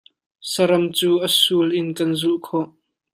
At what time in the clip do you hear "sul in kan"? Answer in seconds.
1.39-2.11